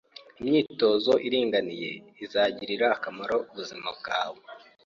[0.39, 1.89] Imyitozo iringaniye
[2.25, 4.41] izagirira akamaro ubuzima bwawe.